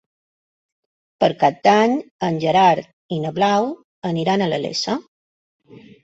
Per 1.23 1.27
Cap 1.41 1.57
d'Any 1.67 1.91
en 2.27 2.39
Gerard 2.43 2.87
i 3.17 3.19
na 3.25 3.33
Blau 3.35 3.67
aniran 4.13 4.45
a 4.47 4.49
la 4.55 4.61
Iessa. 4.63 4.97